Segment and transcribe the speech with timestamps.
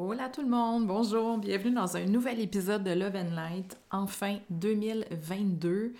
[0.00, 4.38] Hola tout le monde, bonjour, bienvenue dans un nouvel épisode de Love and Light, enfin
[4.50, 5.92] 2022.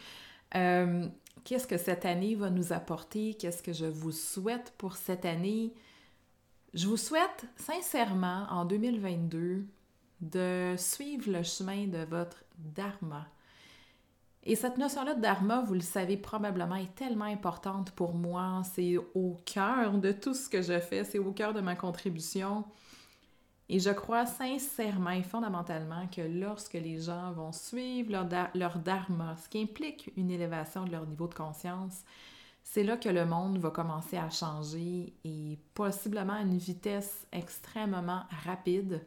[0.54, 1.08] Euh,
[1.42, 3.34] qu'est-ce que cette année va nous apporter?
[3.34, 5.74] Qu'est-ce que je vous souhaite pour cette année?
[6.74, 9.64] Je vous souhaite sincèrement en 2022
[10.20, 13.26] de suivre le chemin de votre dharma.
[14.44, 18.62] Et cette notion-là de dharma, vous le savez probablement, est tellement importante pour moi.
[18.76, 22.64] C'est au cœur de tout ce que je fais, c'est au cœur de ma contribution.
[23.70, 28.12] Et je crois sincèrement et fondamentalement que lorsque les gens vont suivre
[28.54, 32.02] leur, dharma, ce qui implique une élévation de leur niveau de conscience,
[32.62, 38.22] c'est là que le monde va commencer à changer et possiblement à une vitesse extrêmement
[38.44, 39.02] rapide.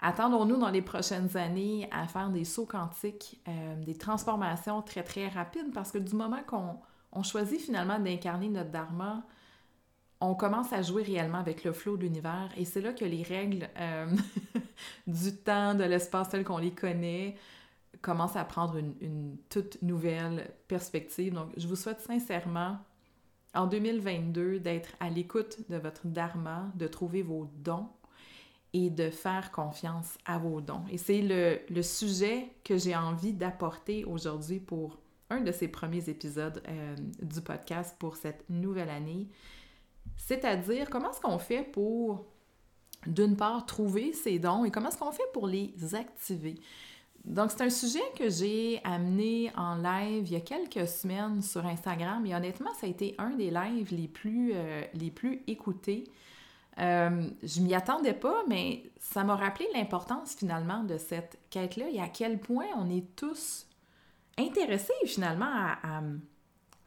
[0.00, 5.28] Attendons-nous dans les prochaines années à faire des sauts quantiques, euh, des transformations très très
[5.28, 9.24] rapides parce que du moment qu'on choisit finalement d'incarner notre dharma,
[10.20, 13.22] on commence à jouer réellement avec le flot de l'univers et c'est là que les
[13.22, 14.06] règles euh,
[15.06, 17.36] du temps, de l'espace tel qu'on les connaît
[18.02, 21.32] commencent à prendre une, toute nouvelle perspective.
[21.34, 22.78] Donc, je vous souhaite sincèrement
[23.54, 27.88] en 2022 d'être à l'écoute de votre dharma, de trouver vos dons
[28.72, 30.84] et de faire confiance à vos dons.
[30.90, 34.98] Et c'est le, sujet que j'ai envie d'apporter aujourd'hui pour
[35.30, 39.28] un de ces premiers épisodes euh, du podcast pour cette nouvelle année.
[40.16, 42.26] C'est-à-dire, comment est-ce qu'on fait pour,
[43.06, 46.60] d'une part, trouver ces dons et comment est-ce qu'on fait pour les activer?
[47.24, 51.66] Donc, c'est un sujet que j'ai amené en live il y a quelques semaines sur
[51.66, 54.82] Instagram et honnêtement, ça a été un des lives les plus, euh,
[55.46, 56.04] écoutés.
[56.78, 62.00] Euh, je m'y attendais pas, mais ça m'a rappelé l'importance finalement de cette quête-là et
[62.00, 63.66] à quel point on est tous
[64.38, 66.00] intéressés finalement à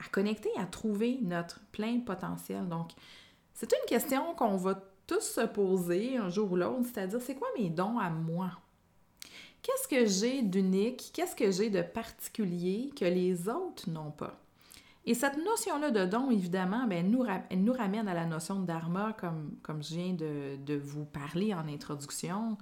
[0.09, 2.67] connecter, à trouver notre plein potentiel.
[2.67, 2.91] Donc,
[3.53, 7.49] c'est une question qu'on va tous se poser un jour ou l'autre, c'est-à-dire c'est quoi
[7.59, 8.51] mes dons à moi?
[9.61, 11.11] Qu'est-ce que j'ai d'unique?
[11.13, 14.39] Qu'est-ce que j'ai de particulier que les autres n'ont pas?
[15.05, 19.57] Et cette notion-là de don, évidemment, ben, nous, ramène à la notion de dharma, comme,
[19.63, 22.57] comme je viens de vous parler en introduction.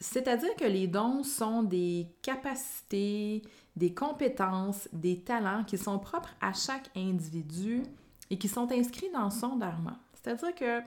[0.00, 3.42] C'est-à-dire que les dons sont des capacités,
[3.78, 7.84] des compétences, des talents qui sont propres à chaque individu
[8.28, 9.96] et qui sont inscrits dans son dharma.
[10.14, 10.80] C'est-à-dire que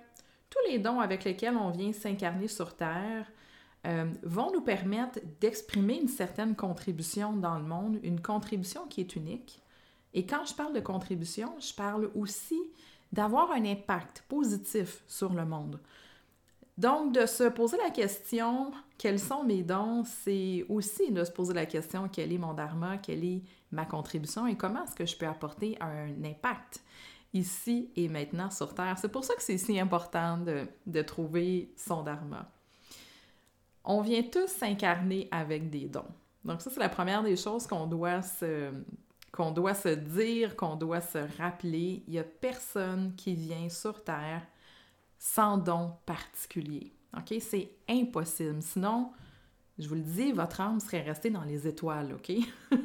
[0.50, 3.26] tous les dons avec lesquels on vient s'incarner sur Terre
[3.88, 9.16] euh, vont nous permettre d'exprimer une certaine contribution dans le monde, une contribution qui est
[9.16, 9.62] unique.
[10.14, 12.60] Et quand je parle de contribution, je parle aussi
[13.14, 15.80] d'avoir un impact positif sur le monde.
[16.78, 21.54] Donc, de se poser la question, quels sont mes dons, c'est aussi de se poser
[21.54, 25.16] la question, quel est mon dharma, quelle est ma contribution et comment est-ce que je
[25.16, 26.82] peux apporter un impact
[27.34, 28.98] ici et maintenant sur Terre.
[28.98, 32.50] C'est pour ça que c'est si important de, trouver son dharma.
[33.84, 36.12] On vient tous s'incarner avec des dons.
[36.46, 38.72] Donc ça, c'est la première des choses qu'on doit se,
[39.32, 42.04] qu'on doit se dire, qu'on doit se rappeler.
[42.08, 44.46] Il n'y a personne qui vient sur Terre
[45.22, 46.92] sans don particulier.
[47.16, 47.36] OK?
[47.40, 48.60] C'est impossible.
[48.64, 49.12] Sinon,
[49.78, 52.36] je vous le dis, votre âme serait restée dans les étoiles, OK?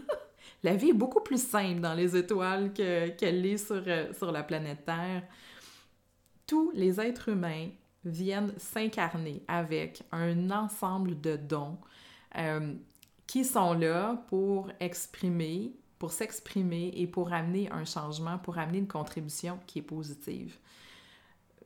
[0.63, 4.43] la vie est beaucoup plus simple dans les étoiles qu'elle l'est sur, euh, sur la
[4.43, 5.23] planète Terre.
[6.47, 7.71] Tous les êtres humains
[8.05, 11.79] viennent s'incarner avec un ensemble de dons
[12.37, 12.75] euh,
[13.27, 18.87] qui sont là pour exprimer, pour s'exprimer et pour amener un changement, pour amener une
[18.87, 20.59] contribution qui est positive.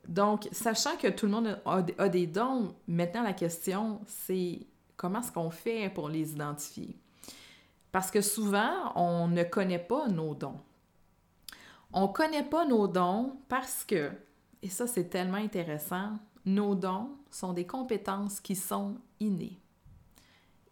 [0.07, 4.65] Donc, sachant que tout le monde a, des dons, maintenant la question, c'est
[4.97, 6.97] comment est-ce qu'on fait pour les identifier?
[7.91, 10.59] Parce que souvent, on ne connaît pas nos dons.
[11.93, 14.11] On ne connaît pas nos dons parce que,
[14.61, 19.59] et ça c'est tellement intéressant, nos dons sont des compétences qui sont innées.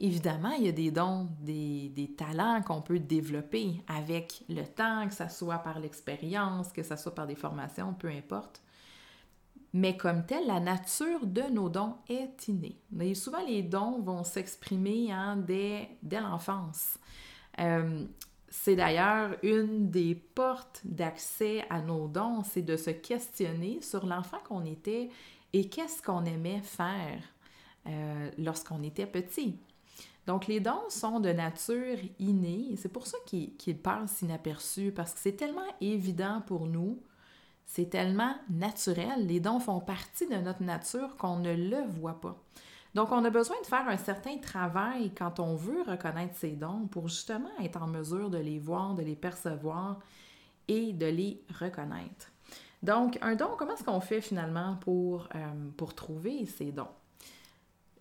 [0.01, 5.06] Évidemment, il y a des dons, des, des talents qu'on peut développer avec le temps,
[5.09, 8.61] que ce soit par l'expérience, que ce soit par des formations, peu importe.
[9.74, 12.80] Mais comme tel, la nature de nos dons est innée.
[12.91, 16.97] Mais souvent, les dons vont s'exprimer hein, dès, l'enfance.
[17.59, 18.05] Euh,
[18.49, 24.40] c'est d'ailleurs une des portes d'accès à nos dons, c'est de se questionner sur l'enfant
[24.47, 25.09] qu'on était
[25.53, 27.22] et qu'est-ce qu'on aimait faire
[27.88, 29.59] euh, lorsqu'on était petit.
[30.26, 35.14] Donc, les dons sont de nature innée et c'est pour ça qu'ils passent inaperçus parce
[35.14, 36.99] que c'est tellement évident pour nous
[37.70, 42.36] c'est tellement naturel, les dons font partie de notre nature qu'on ne le voit pas.
[42.96, 46.88] Donc, on a besoin de faire un certain travail quand on veut reconnaître ces dons
[46.90, 50.00] pour justement être en mesure de les voir, de les percevoir
[50.68, 52.32] et de les reconnaître.
[52.82, 56.88] Donc, un don, comment est-ce qu'on fait finalement pour, euh, trouver ces dons?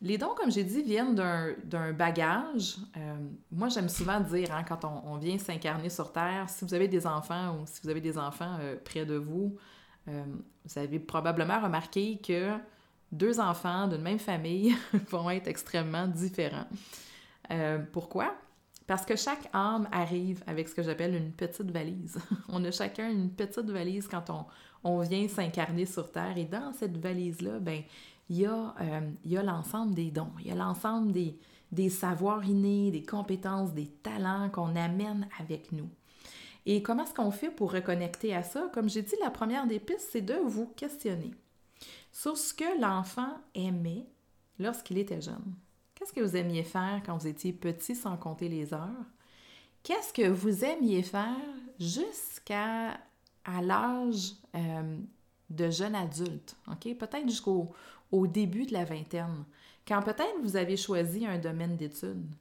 [0.01, 2.77] Les dons, comme j'ai dit, viennent d'un bagage.
[2.97, 3.17] Euh,
[3.51, 7.05] moi, j'aime souvent dire, hein, quand on, vient s'incarner sur Terre, si vous avez des
[7.05, 9.57] enfants ou si vous avez des enfants euh, près de vous,
[10.07, 10.25] euh,
[10.65, 12.53] vous avez probablement remarqué que
[13.11, 14.77] deux enfants d'une même famille
[15.11, 16.69] vont être extrêmement différents.
[17.93, 18.35] pourquoi?
[18.87, 22.19] Parce que chaque âme arrive avec ce que j'appelle une petite valise.
[22.49, 24.47] on a chacun une petite valise quand on,
[24.85, 26.39] on vient s'incarner sur Terre.
[26.39, 27.83] Et dans cette valise-là, ben
[28.29, 31.39] il y a, l'ensemble des dons, il y a l'ensemble des,
[31.73, 35.89] des savoirs innés, des compétences, des talents qu'on amène avec nous.
[36.67, 38.71] Et comment est-ce qu'on fait pour reconnecter à ça?
[38.75, 41.31] Comme j'ai dit, la première des pistes, c'est de vous questionner
[42.13, 44.07] sur ce que l'enfant aimait
[44.59, 45.55] lorsqu'il était jeune.
[45.95, 49.07] Qu'est-ce que vous aimiez faire quand vous étiez petit sans compter les heures?
[49.83, 51.37] Qu'est-ce que vous aimiez faire
[51.79, 52.99] jusqu'à
[53.45, 54.99] à l'âge euh,
[55.49, 56.57] de jeune adulte?
[56.81, 57.73] Peut-être jusqu'au
[58.11, 59.45] au début de la vingtaine,
[59.87, 62.35] quand peut-être vous avez choisi un domaine d'études.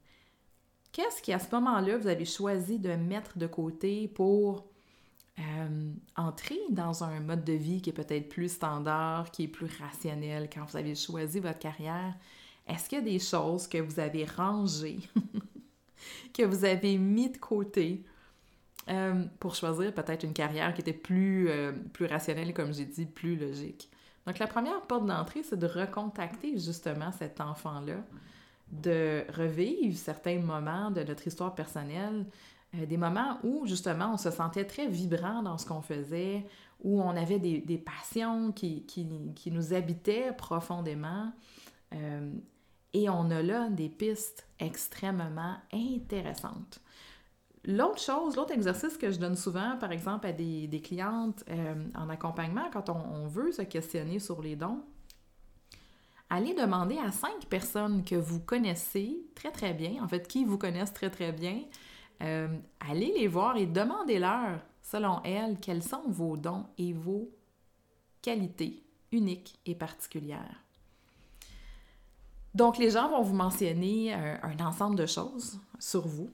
[0.92, 4.66] Qu'est-ce qui, à ce moment-là, vous avez choisi de mettre de côté pour
[5.40, 9.68] euh, entrer dans un mode de vie qui est peut-être plus standard, qui est plus
[9.80, 12.16] rationnel quand vous avez choisi votre carrière?
[12.68, 15.00] Est-ce qu'il y a des choses que vous avez rangées,
[16.34, 18.04] que vous avez mis de côté
[18.90, 23.06] euh, pour choisir peut-être une carrière qui était plus, euh, plus rationnelle, comme j'ai dit,
[23.06, 23.90] plus logique?
[24.28, 27.96] Donc, la première porte d'entrée, c'est de recontacter justement cet enfant-là,
[28.70, 32.26] de revivre certains moments de notre histoire personnelle,
[32.76, 36.46] euh, des moments où justement on se sentait très vibrant dans ce qu'on faisait,
[36.84, 41.32] où on avait des, passions qui, qui, nous habitaient profondément.
[41.94, 42.30] Euh,
[42.94, 46.82] et on a là des pistes extrêmement intéressantes.
[47.70, 52.08] L'autre chose, l'autre exercice que je donne souvent, par exemple, à des, clientes euh, en
[52.08, 54.80] accompagnement, quand on, veut se questionner sur les dons,
[56.30, 60.58] allez demander à cinq personnes que vous connaissez très très bien, en fait, qui vous
[60.58, 61.60] connaissent très très bien,
[62.24, 62.48] euh,
[62.80, 67.30] allez les voir et demandez-leur, selon elles, quels sont vos dons et vos
[68.22, 68.82] qualités
[69.12, 70.64] uniques et particulières.
[72.56, 76.30] Donc, les gens vont vous mentionner euh, un ensemble de choses sur vous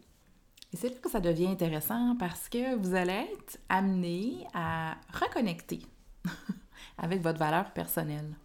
[0.74, 5.82] et c'est là que ça devient intéressant parce que vous allez être amené à reconnecter
[6.98, 8.36] avec votre valeur personnelle.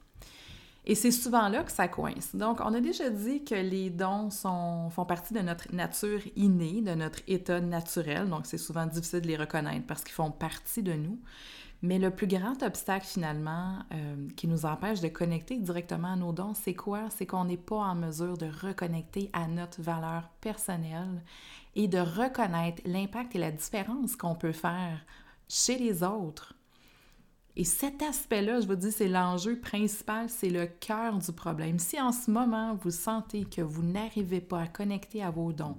[0.85, 2.35] Et c'est souvent là que ça coince.
[2.35, 6.95] Donc, on a déjà dit que les dons font partie de notre nature innée, de
[6.95, 8.29] notre état naturel.
[8.29, 11.19] Donc, c'est souvent difficile de les reconnaître parce qu'ils font partie de nous.
[11.83, 16.33] Mais le plus grand obstacle finalement euh, qui nous empêche de connecter directement à nos
[16.33, 17.09] dons, c'est quoi?
[17.11, 21.23] C'est qu'on n'est pas en mesure de reconnecter à notre valeur personnelle
[21.79, 25.07] et de reconnaître l'impact et la différence qu'on peut faire
[25.49, 26.55] chez les autres.
[27.55, 31.79] Et cet aspect-là, je vous dis, c'est l'enjeu principal, c'est le cœur du problème.
[31.79, 35.79] Si en ce moment, vous sentez que vous n'arrivez pas à connecter à vos dons,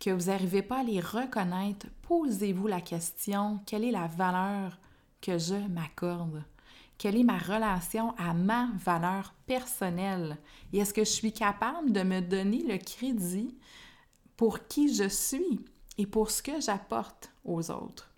[0.00, 4.78] que vous n'arrivez pas à les reconnaître, posez-vous la question, quelle est la valeur
[5.20, 6.44] que je m'accorde?
[6.96, 10.38] Quelle est ma relation à ma valeur personnelle?
[10.72, 13.54] Et est-ce que je suis capable de me donner le crédit
[14.36, 15.64] pour qui je suis
[15.98, 18.10] et pour ce que j'apporte aux autres?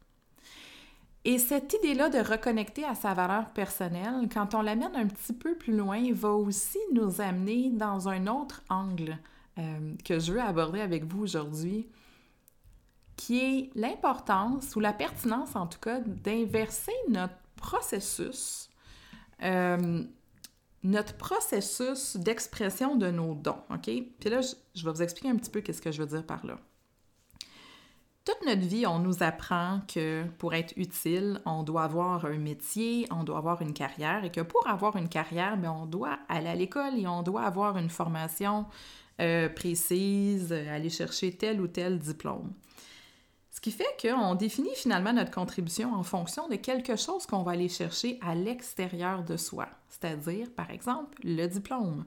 [1.24, 5.54] Et cette idée-là de reconnecter à sa valeur personnelle, quand on l'amène un petit peu
[5.56, 9.18] plus loin, va aussi nous amener dans un autre angle
[9.58, 11.86] euh, que je veux aborder avec vous aujourd'hui,
[13.16, 18.70] qui est l'importance ou la pertinence en tout cas d'inverser notre processus,
[19.42, 20.04] euh,
[20.88, 23.82] notre processus d'expression de nos dons, OK?
[23.84, 24.40] Puis là,
[24.74, 26.58] je, vais vous expliquer un petit peu qu'est-ce que je veux dire par là.
[28.24, 33.06] Toute notre vie, on nous apprend que pour être utile, on doit avoir un métier,
[33.10, 36.48] on doit avoir une carrière, et que pour avoir une carrière, bien, on doit aller
[36.48, 38.64] à l'école et on doit avoir une formation
[39.20, 42.52] euh, précise, aller chercher tel ou tel diplôme.
[43.58, 47.50] Ce qui fait qu'on définit finalement notre contribution en fonction de quelque chose qu'on va
[47.50, 52.04] aller chercher à l'extérieur de soi, c'est-à-dire, par exemple, le diplôme.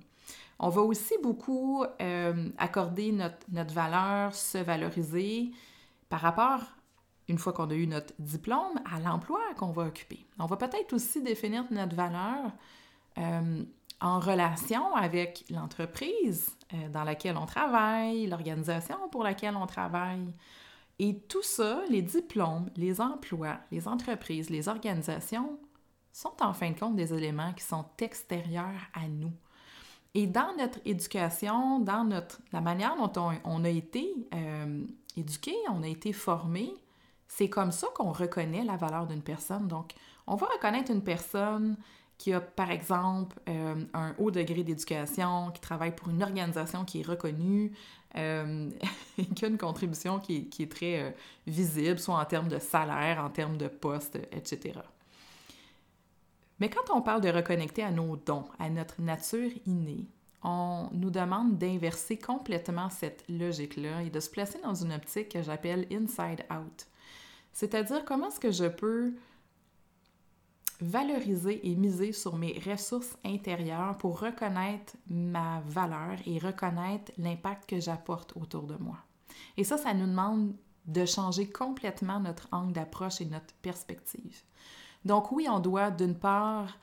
[0.60, 5.52] On va aussi beaucoup euh, accorder notre, valeur, se valoriser
[6.08, 6.62] par rapport,
[7.28, 10.26] une fois qu'on a eu notre diplôme, à l'emploi qu'on va occuper.
[10.40, 12.50] On va peut-être aussi définir notre valeur
[13.18, 13.64] euh,
[14.00, 20.32] en relation avec l'entreprise euh, dans laquelle on travaille, l'organisation pour laquelle on travaille.
[21.00, 25.60] Et tout ça, les diplômes, les emplois, les entreprises, les organisations,
[26.14, 29.32] sont en fin de compte des éléments qui sont extérieurs à nous.
[30.14, 34.84] Et dans notre éducation, dans notre, la manière dont on, a été euh,
[35.16, 36.74] éduqué, on a été formé,
[37.28, 39.68] c'est comme ça qu'on reconnaît la valeur d'une personne.
[39.68, 39.94] Donc,
[40.28, 41.78] on va reconnaître une personne
[42.22, 47.00] qui a par exemple euh, un haut degré d'éducation, qui travaille pour une organisation qui
[47.00, 47.72] est reconnue,
[48.16, 48.70] euh,
[49.36, 51.10] qui a une contribution qui est, très euh,
[51.48, 54.80] visible, soit en termes de salaire, en termes de poste, etc.
[56.60, 60.06] Mais quand on parle de reconnecter à nos dons, à notre nature innée,
[60.44, 65.42] on nous demande d'inverser complètement cette logique-là et de se placer dans une optique que
[65.42, 66.86] j'appelle inside out.
[67.52, 69.16] C'est-à-dire comment est-ce que je peux
[70.82, 77.80] valoriser et miser sur mes ressources intérieures pour reconnaître ma valeur et reconnaître l'impact que
[77.80, 78.98] j'apporte autour de moi.
[79.58, 80.54] Et ça, ça nous demande
[80.86, 84.42] de changer complètement notre angle d'approche et notre perspective.
[85.06, 86.78] Donc oui, on doit d'une part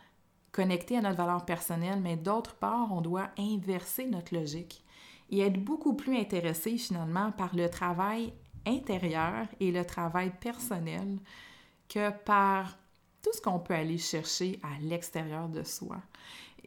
[0.52, 4.84] connecter à notre valeur personnelle, mais d'autre part, on doit inverser notre logique
[5.30, 8.32] et être beaucoup plus intéressé finalement par le travail
[8.66, 11.18] intérieur et le travail personnel
[11.88, 12.76] que par
[13.28, 15.96] tout ce qu'on peut aller chercher à l'extérieur de soi.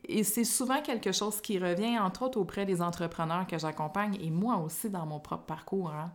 [0.06, 4.30] Et c'est souvent quelque chose qui revient, entre autres, auprès des entrepreneurs que j'accompagne et
[4.30, 5.92] moi aussi dans mon propre parcours.
[5.92, 6.12] Hein.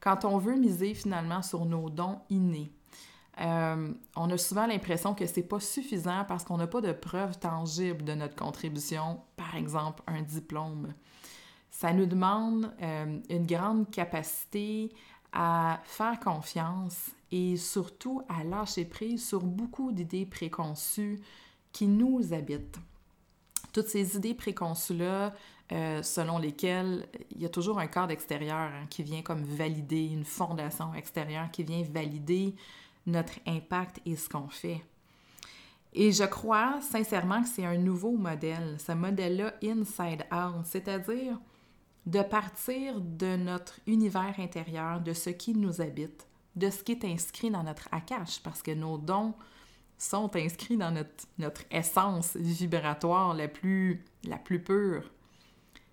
[0.00, 2.70] Quand on veut miser finalement sur nos dons innés,
[3.40, 7.38] euh, on a souvent l'impression que c'est pas suffisant parce qu'on n'a pas de preuves
[7.38, 10.92] tangibles de notre contribution, par exemple un diplôme.
[11.70, 14.92] Ça nous demande euh, une grande capacité
[15.32, 21.20] à faire confiance et surtout à lâcher prise sur beaucoup d'idées préconçues
[21.72, 22.78] qui nous habitent.
[23.72, 25.34] Toutes ces idées préconçues-là,
[25.72, 30.04] euh, selon lesquelles il y a toujours un cadre extérieur hein, qui vient comme valider,
[30.04, 32.54] une fondation extérieure qui vient valider
[33.06, 34.82] notre impact et ce qu'on fait.
[35.92, 41.38] Et je crois sincèrement que c'est un nouveau modèle, ce modèle-là inside out, c'est-à-dire
[42.04, 47.04] de partir de notre univers intérieur, de ce qui nous habite, de ce qui est
[47.04, 49.34] inscrit dans notre akash, parce que nos dons
[49.98, 55.10] sont inscrits dans notre, notre essence vibratoire la plus, la plus pure.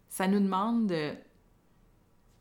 [0.10, 1.14] Ça nous demande de,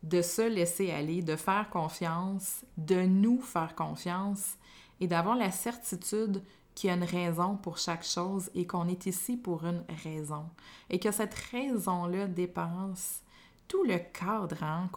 [0.03, 4.55] de se laisser aller, de faire confiance, de nous faire confiance
[4.99, 6.41] et d'avoir la certitude
[6.75, 10.45] qu'il y a une raison pour chaque chose et qu'on est ici pour une raison.
[10.89, 13.21] Et que cette raison-là dépasse
[13.67, 14.89] tout le cadre hein,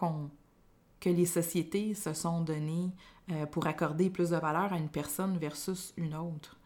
[0.99, 2.91] que les sociétés se sont donné
[3.31, 6.57] euh, pour accorder plus de valeur à une personne versus une autre.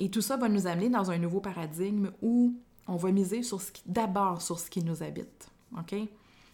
[0.00, 2.54] Et tout ça va nous amener dans un nouveau paradigme où
[2.86, 5.50] on va miser sur ce d'abord sur ce qui nous habite.
[5.76, 5.94] OK?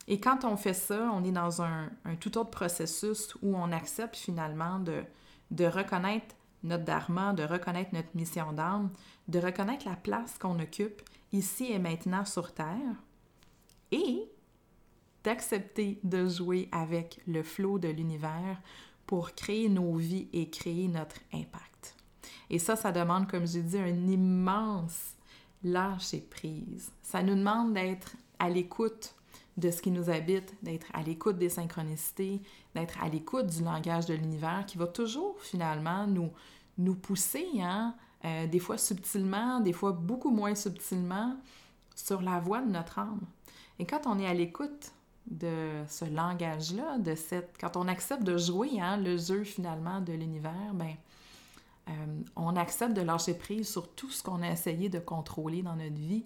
[0.06, 1.88] Et quand on fait ça, on est dans un,
[2.20, 5.02] tout autre processus où on accepte finalement de,
[5.50, 8.90] de reconnaître notre dharma, de reconnaître notre mission d'âme,
[9.28, 12.96] de reconnaître la place qu'on occupe ici et maintenant sur Terre
[13.92, 14.28] et
[15.24, 18.60] d'accepter de jouer avec le flot de l'univers
[19.06, 21.96] pour créer nos vies et créer notre impact.
[22.50, 25.14] Et ça, ça demande, comme j'ai dit, un immense
[25.62, 26.92] lâcher prise.
[27.02, 29.14] Ça nous demande d'être à l'écoute
[29.56, 32.40] de ce qui nous habite, d'être à l'écoute des synchronicités,
[32.74, 36.30] d'être à l'écoute du langage de l'univers qui va toujours finalement nous,
[36.76, 41.36] nous pousser, hein, euh, des fois subtilement, des fois beaucoup moins subtilement,
[41.94, 43.20] sur la voie de notre âme.
[43.78, 44.92] Et quand on est à l'écoute
[45.26, 50.12] de ce langage-là, de cette, quand on accepte de jouer hein, le jeu finalement de
[50.12, 50.94] l'univers, ben,
[51.88, 51.92] euh,
[52.36, 55.94] on accepte de lâcher prise sur tout ce qu'on a essayé de contrôler dans notre
[55.94, 56.24] vie,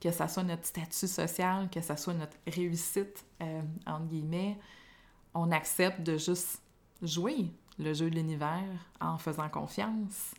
[0.00, 4.58] que ce soit notre statut social, que ce soit notre réussite, euh, entre guillemets.
[5.34, 6.60] On accepte de juste
[7.02, 8.64] jouer le jeu de l'univers
[9.00, 10.34] en faisant confiance.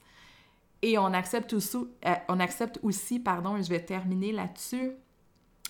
[0.81, 4.91] Et on accepte aussi, euh, on accepte aussi pardon, je vais terminer là-dessus,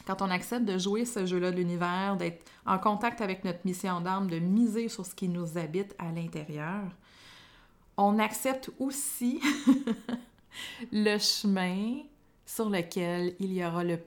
[0.08, 4.00] quand on accepte de jouer ce jeu-là de l'univers, d'être en contact avec notre mission
[4.00, 6.84] d'âme, de miser sur ce qui nous habite à l'intérieur,
[7.98, 9.42] on accepte aussi
[10.94, 12.04] le chemin
[12.46, 14.00] sur lequel il y aura le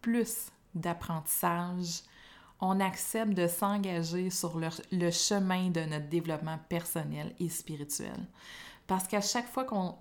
[0.00, 2.00] plus d'apprentissage.
[2.58, 8.26] On accepte de s'engager sur le, chemin de notre développement personnel et spirituel.
[8.86, 9.96] Parce qu'à chaque fois qu'on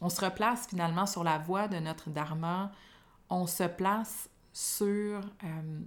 [0.00, 2.70] on se replace finalement sur la voie de notre dharma,
[3.30, 5.80] on se place sur euh,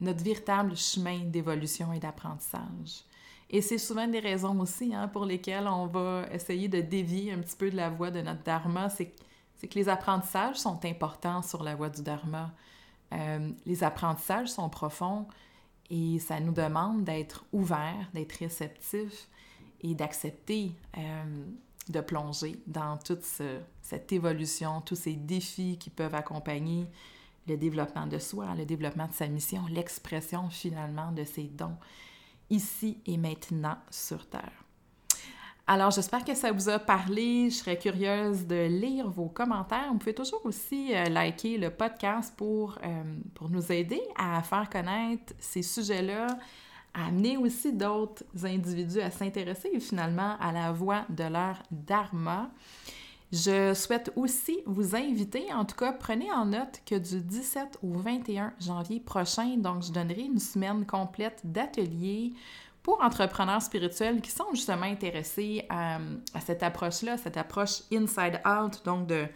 [0.00, 3.04] notre véritable chemin d'évolution et d'apprentissage.
[3.50, 7.40] Et c'est souvent des raisons aussi hein, pour lesquelles on va essayer de dévier un
[7.40, 8.88] petit peu de la voie de notre dharma.
[8.88, 9.12] C'est
[9.68, 12.52] que les apprentissages sont importants sur la voie du dharma.
[13.12, 15.26] Euh, les apprentissages sont profonds
[15.90, 19.28] et ça nous demande d'être ouverts, d'être réceptifs
[19.82, 21.44] et d'accepter euh,
[21.88, 23.24] de plonger dans toute
[23.82, 26.86] cette évolution, tous ces défis qui peuvent accompagner
[27.46, 31.76] le développement de soi, le développement de sa mission, l'expression finalement de ses dons,
[32.50, 34.64] ici et maintenant sur Terre.
[35.66, 37.48] Alors, j'espère que ça vous a parlé.
[37.48, 39.88] Je serais curieuse de lire vos commentaires.
[39.90, 43.02] Vous pouvez toujours aussi euh, liker le podcast pour, euh,
[43.34, 46.26] pour nous aider à faire connaître ces sujets-là,
[46.94, 52.50] amener aussi d'autres individus à s'intéresser finalement à la voie de leur dharma.
[53.32, 57.92] Je souhaite aussi vous inviter, en tout cas, prenez en note que du 17 au
[57.94, 62.32] 21 janvier prochain, donc je donnerai une semaine complète d'ateliers
[62.84, 65.98] pour entrepreneurs spirituels qui sont justement intéressés à,
[66.46, 69.26] cette approche-là, cette approche inside out, donc de,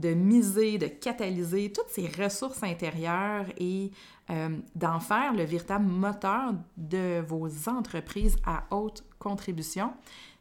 [0.00, 3.90] de miser, de catalyser toutes ces ressources intérieures et
[4.30, 9.92] euh, d'en faire le véritable moteur de vos entreprises à haute contribution.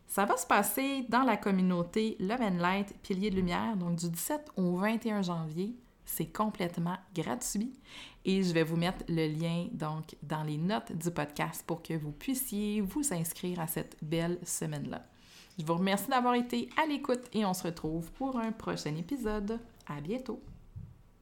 [0.07, 4.09] Ça va se passer dans la communauté Love and Light Pilier de Lumière, donc du
[4.09, 5.75] 17 au 21 janvier.
[6.05, 7.71] C'est complètement gratuit
[8.25, 11.93] et je vais vous mettre le lien donc dans les notes du podcast pour que
[11.93, 15.05] vous puissiez vous inscrire à cette belle semaine-là.
[15.59, 19.59] Je vous remercie d'avoir été à l'écoute et on se retrouve pour un prochain épisode.
[19.87, 20.41] À bientôt!